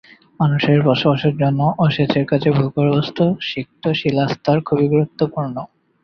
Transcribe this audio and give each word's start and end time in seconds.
মানুষের 0.39 0.79
বসবাসের 0.87 1.33
জন্য 1.41 1.61
ও 1.77 1.93
সেচের 1.95 2.25
কাজে 2.25 2.49
ভূগর্ভস্থ 2.57 3.17
সিক্ত 3.49 3.83
শিলাস্তর 3.99 4.57
খুবই 4.67 4.87
গুরুত্বপূর্ণ। 4.93 5.55